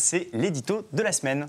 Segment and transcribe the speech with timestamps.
[0.00, 1.48] c'est l'édito de la semaine.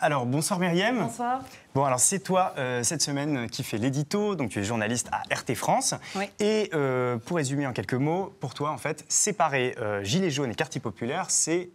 [0.00, 0.98] Alors, bonsoir Myriam.
[0.98, 1.42] Bonsoir.
[1.74, 5.22] Bon, alors c'est toi euh, cette semaine qui fait l'édito, donc tu es journaliste à
[5.34, 5.94] RT France.
[6.16, 6.24] Oui.
[6.40, 10.50] Et euh, pour résumer en quelques mots, pour toi, en fait, séparer euh, Gilets jaunes
[10.50, 11.70] et quartier populaire, c'est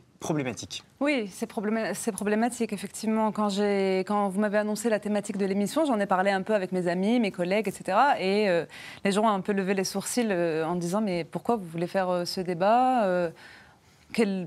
[1.00, 3.32] Oui, c'est problém- c'est problématique, effectivement.
[3.32, 6.88] Quand, vous m'avez annoncé la thématique de l'émission, j'en ai parlé un peu avec mes
[6.88, 7.98] amis, mes collègues, etc.
[8.20, 8.66] Et euh,
[9.04, 11.88] les gens ont un peu levé les sourcils euh, en disant Mais pourquoi vous voulez
[11.88, 13.04] faire euh, ce débat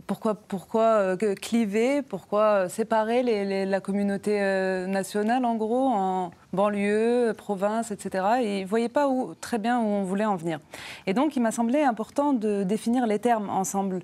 [0.07, 7.91] pourquoi, euh, cliver Pourquoi euh, séparer la communauté euh, nationale, en gros, en banlieue, province,
[7.91, 8.25] etc.
[8.41, 9.09] Et ils ne voyaient pas
[9.41, 10.61] très bien où on voulait en venir.
[11.07, 14.01] Et donc, il m'a semblé important de définir les termes ensemble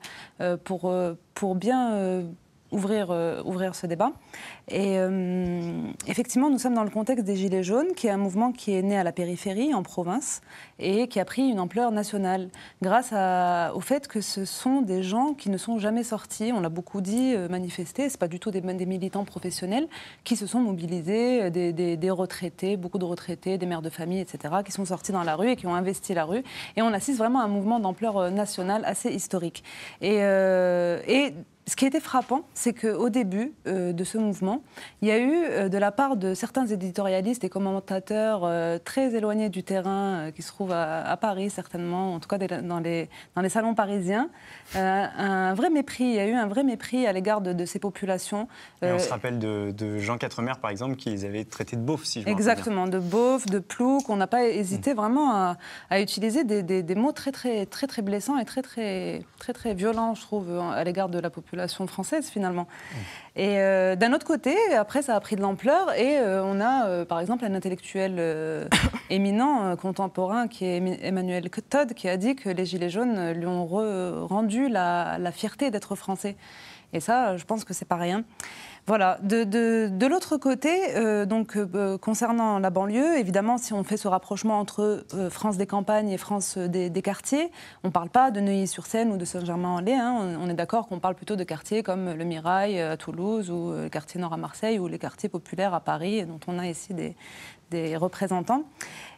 [0.65, 0.95] pour,
[1.34, 2.25] pour bien
[2.74, 4.12] ouvrir, euh, ouvrir ce débat.
[4.69, 8.52] Et euh, effectivement, nous sommes dans le contexte des Gilets jaunes, qui est un mouvement
[8.52, 10.41] qui est né à la périphérie, en province,
[10.78, 12.48] et qui a pris une ampleur nationale,
[12.83, 13.12] grâce
[13.74, 17.00] au fait que ce sont des gens qui ne sont jamais sortis, on l'a beaucoup
[17.00, 19.86] dit, euh, manifestés, ce pas du tout des, militants professionnels,
[20.25, 24.72] qui se sont mobilisés, des, retraités, beaucoup de retraités, des mères de famille, etc., qui
[24.72, 26.42] sont sortis dans la rue et qui ont investi la rue.
[26.77, 29.62] Et on assiste vraiment à un mouvement d'ampleur nationale assez historique.
[30.00, 30.20] Et
[31.67, 34.62] ce qui était frappant, c'est qu'au début euh, de ce mouvement,
[35.01, 39.15] il y a eu euh, de la part de certains éditorialistes et commentateurs euh, très
[39.15, 42.81] éloignés du terrain, qui se trouvent à, à Paris certainement, en tout cas des- dans
[42.81, 44.29] les, dans les salons parisiens,
[44.75, 46.05] un vrai mépris.
[46.05, 48.47] Il y a eu un vrai mépris à l'égard de, de ces populations.
[48.83, 51.83] Et on se rappelle de, de Jean Quatremer, par exemple, qui les avait traités de
[51.83, 52.28] beaufs, si je.
[52.28, 54.11] Exactement, de beauf, de plouc.
[54.11, 55.56] On n'a pas hésité vraiment à,
[55.89, 59.53] à utiliser des, des- des mots très, très, très, très blessants et très, très, très,
[59.55, 61.53] très violents, je trouve, à l'égard de la population
[61.91, 62.66] française, finalement.
[63.36, 66.86] Et euh, d'un autre côté, après, ça a pris de l'ampleur et euh, on a,
[66.86, 68.20] euh, par exemple, un intellectuel
[69.10, 73.66] éminent, contemporain, qui est Emmanuel Todd, qui a dit que les Gilets jaunes lui ont
[73.66, 76.36] re- rendu la, la fierté d'être français.
[76.92, 78.22] Et ça, je pense que c'est pas rien.
[78.87, 79.19] Voilà.
[79.23, 81.25] De, l'autre côté, euh,
[81.57, 86.11] euh, concernant la banlieue, évidemment, si on fait ce rapprochement entre euh, France des campagnes
[86.11, 87.50] et France des, quartiers,
[87.83, 89.94] on ne parle pas de Neuilly-sur-Seine ou de Saint-Germain-en-Laye.
[89.94, 90.39] hein.
[90.39, 93.89] On, est d'accord qu'on parle plutôt de quartiers comme le Mirail à Toulouse ou le
[93.89, 96.93] quartier Nord à Marseille ou les quartiers populaires à Paris, dont on a ici
[97.71, 98.65] des représentants.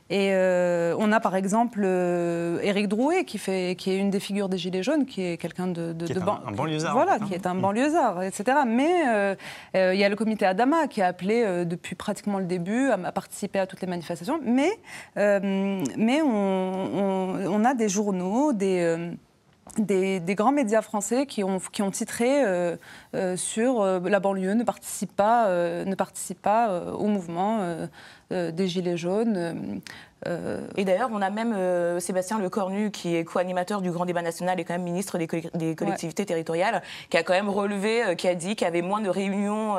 [0.09, 4.21] Et euh, on a par exemple euh, Éric Drouet, qui, fait, qui est une des
[4.21, 6.53] figures des Gilets jaunes, qui est quelqu'un de, de, Qui est de un- ban- un
[6.53, 7.27] banlieusard, Voilà, en fait, hein.
[7.28, 8.59] qui est un banlieusard, etc.
[8.67, 9.34] Mais euh,
[9.75, 12.99] euh, il y a le comité Adama qui a appelé depuis pratiquement le début à,
[13.05, 14.39] à participer à toutes les manifestations.
[14.44, 14.71] Mais,
[15.17, 19.11] mais on, on- on a des journaux, des.
[19.78, 22.77] Des, grands médias français qui ont, qui ont titré euh,
[23.15, 25.49] euh, sur euh, la banlieue ne participe pas,
[25.84, 27.76] ne participe pas au mouvement
[28.31, 29.81] des Gilets jaunes.
[30.27, 34.22] Euh, Et d'ailleurs, on a même euh, Sébastien Lecornu, qui est co-animateur du Grand Débat
[34.22, 38.03] National et quand même ministre des, coll- des collectivités territoriales, qui a quand même relevé,
[38.04, 39.75] euh, qui a dit qu'il y avait moins de réunions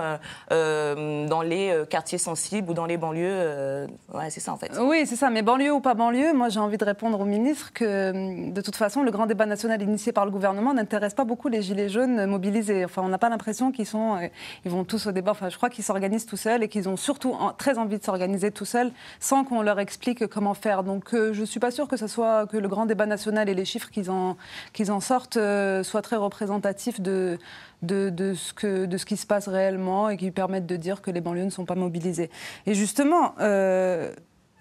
[0.50, 3.88] dans les quartiers sensibles ou dans les banlieues.
[4.14, 4.72] ouais, c'est ça en fait.
[4.80, 5.30] Oui, c'est ça.
[5.30, 8.62] Mais banlieue ou pas banlieue, moi j'ai envie de répondre au ministre que hum, de
[8.62, 11.90] toute façon, le grand débat national initié par le gouvernement n'intéresse pas beaucoup les gilets
[11.90, 12.86] jaunes mobilisés.
[12.86, 14.18] Enfin, on n'a pas l'impression qu'ils sont,
[14.66, 15.32] ils vont tous au débat.
[15.32, 18.52] Enfin, je crois qu'ils s'organisent tout seuls et qu'ils ont surtout très envie de s'organiser
[18.52, 20.84] tout seuls sans qu'on leur explique comment faire.
[20.84, 23.54] Donc, euh, je suis pas sûre que ce soit que le grand débat national et
[23.54, 27.38] les chiffres qu'ils en sortent euh, soient très représentatifs de
[27.82, 31.46] ce de ce qui se passe réellement et qui permettent de dire que les banlieues
[31.46, 32.30] ne sont pas mobilisées.
[32.66, 34.12] Et justement, euh,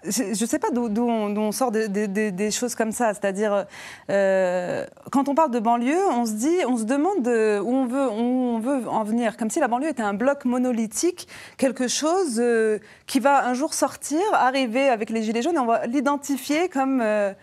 [0.09, 3.13] je ne sais pas d'où on, sort des, choses comme ça.
[3.13, 3.65] C'est-à-dire,
[4.09, 7.85] euh, quand on parle de banlieue, on se dit, on se demande de- où on
[7.85, 11.87] veut, où on veut en venir, comme si la banlieue était un bloc monolithique, quelque
[11.87, 15.85] chose euh, qui va un jour sortir, arriver avec les gilets jaunes, et on va
[15.85, 17.01] l'identifier comme.
[17.01, 17.33] euh,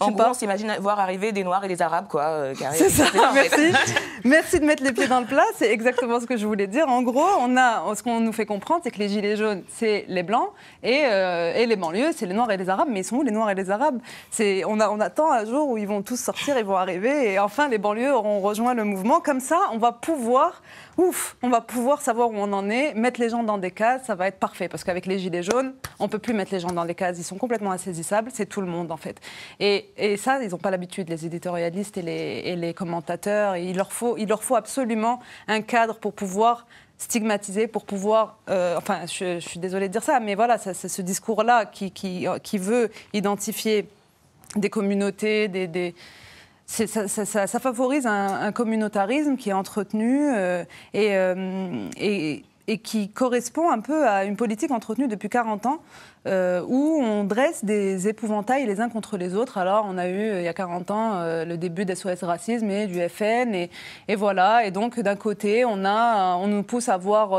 [0.00, 0.30] En gros, pas.
[0.30, 2.22] on s'imagine voir arriver des Noirs et des Arabes, quoi.
[2.22, 2.54] euh.
[2.72, 3.72] C'est ça, merci.
[4.24, 6.88] Merci de mettre les pieds dans le plat, c'est exactement ce que je voulais dire.
[6.88, 10.06] En gros, on a, ce qu'on nous fait comprendre, c'est que les gilets jaunes, c'est
[10.08, 10.48] les blancs,
[10.82, 12.88] et, euh, et les banlieues, c'est les noirs et les arabes.
[12.90, 13.98] Mais ils sont où les noirs et les arabes?
[14.40, 17.38] On, a, on attend un jour où ils vont tous sortir, ils vont arriver, et
[17.38, 19.20] enfin les banlieues auront rejoint le mouvement.
[19.20, 20.62] Comme ça, on va pouvoir,
[20.96, 24.04] ouf, on va pouvoir savoir où on en est, mettre les gens dans des cases,
[24.06, 24.68] ça va être parfait.
[24.68, 27.24] Parce qu'avec les gilets jaunes, on peut plus mettre les gens dans des cases, ils
[27.24, 29.20] sont complètement insaisissables, c'est tout le monde en fait.
[29.60, 33.56] Et, et ça, ils n'ont pas l'habitude, les éditorialistes et les, commentateurs.
[33.56, 36.66] Il, leur faut, il leur faut absolument un cadre pour pouvoir
[36.98, 38.38] stigmatiser, pour pouvoir...
[38.48, 42.90] euh, enfin, je, suis désolée de dire ça, mais voilà, c'est ce discours-là qui, veut
[43.12, 43.88] identifier
[44.56, 45.50] des communautés,
[46.66, 50.64] ça, favorise un, un communautarisme qui est entretenu euh,
[50.94, 51.88] et, euh,
[52.66, 55.80] et qui correspond un peu à une politique entretenue depuis 40 ans
[56.26, 59.58] euh, où on dresse des épouvantails les uns contre les autres.
[59.58, 63.00] Alors, on a eu, il y a 40 ans, le début d'SOS Racisme et du
[63.08, 63.70] FN, et,
[64.08, 64.64] et voilà.
[64.64, 67.30] Et donc, d'un côté, on, a, on nous pousse à voir,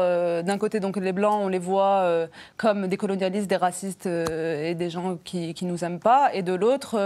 [0.44, 2.28] d'un côté, donc les Blancs, on les voit
[2.58, 6.54] comme des colonialistes, des racistes et des gens qui, qui nous aiment pas, et de
[6.54, 7.00] l'autre,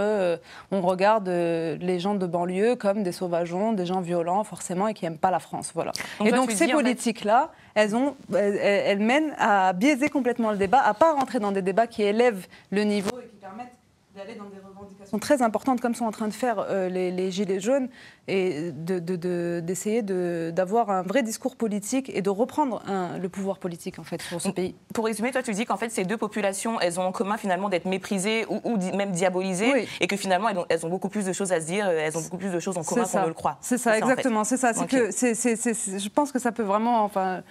[0.70, 5.04] on regarde les gens de banlieue comme des sauvageons, des gens violents, forcément, et qui
[5.04, 5.72] n'aiment pas la France.
[5.74, 5.92] Voilà.
[6.24, 11.12] et donc, ces politiques-là, elles, ont, elles, mènent à biaiser complètement le débat, à pas
[11.12, 13.78] rentrer dans des débats qui élèvent le niveau et qui permettent
[14.16, 17.60] d'aller dans des revendications très importantes comme sont en train de faire euh, les, Gilets
[17.60, 17.88] jaunes
[18.26, 22.82] et d'essayer de, d'avoir un vrai discours politique et de reprendre
[23.20, 24.74] le pouvoir politique en fait sur ce pays.
[24.94, 27.68] Pour résumer, toi tu dis qu'en fait ces deux populations, elles ont en commun finalement
[27.68, 31.60] d'être méprisées ou, même diabolisées et que finalement elles ont, beaucoup plus de choses à
[31.60, 33.58] se dire, elles ont beaucoup plus de choses en commun qu'on ne le croit.
[33.60, 34.72] C'est ça, exactement, c'est ça.
[34.72, 37.42] que je pense que ça peut vraiment, enfin,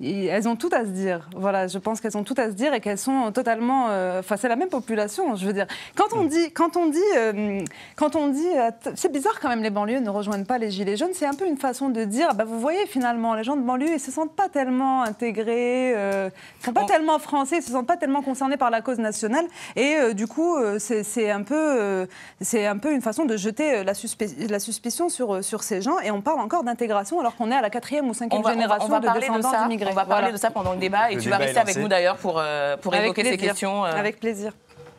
[0.00, 1.28] elles ont tout à se dire.
[1.36, 3.86] Voilà, je pense qu'elles ont tout à se dire et qu'elles sont totalement.
[3.90, 5.66] Euh, enfin, c'est la même population, je veux dire.
[5.94, 7.60] Quand on dit, quand on dit, euh,
[7.96, 10.96] quand on dit, euh, c'est bizarre quand même, les banlieues ne rejoignent pas les gilets
[10.96, 11.12] jaunes.
[11.12, 13.94] C'est un peu une façon de dire, bah, vous voyez finalement, les gens de banlieue,
[13.94, 17.96] ils se sentent pas tellement intégrés, ils sont pas tellement français, ils se sentent pas
[17.96, 19.46] tellement concernés par la cause nationale.
[19.76, 22.06] Et du coup, c'est un peu,
[22.40, 23.92] c'est un peu une façon de jeter la,
[24.48, 25.98] la, suspicion sur sur ces gens.
[26.00, 29.20] Et on parle encore d'intégration alors qu'on est à la quatrième ou cinquième génération de
[29.20, 29.91] descendants d'immigrés.
[29.92, 32.16] On va parler de ça pendant le débat et tu vas rester avec nous d'ailleurs
[32.16, 33.84] pour, euh, pour évoquer ces questions.
[33.84, 34.52] Euh, avec plaisir.